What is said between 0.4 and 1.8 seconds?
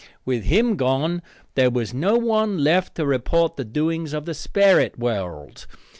him gone there